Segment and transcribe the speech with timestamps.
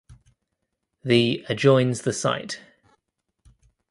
[1.03, 2.59] The adjoins the site.